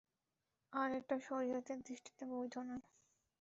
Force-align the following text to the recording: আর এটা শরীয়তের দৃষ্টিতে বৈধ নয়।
আর 0.73 0.89
এটা 0.95 1.15
শরীয়তের 1.19 1.79
দৃষ্টিতে 1.87 2.23
বৈধ 2.31 2.55
নয়। 2.59 2.83